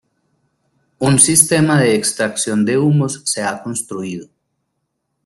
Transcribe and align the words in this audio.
Un 0.97 1.19
sistema 1.19 1.79
de 1.79 1.93
extracción 1.93 2.65
de 2.65 2.79
humos 2.79 3.21
se 3.23 3.43
ha 3.43 3.61
construido. 3.61 4.29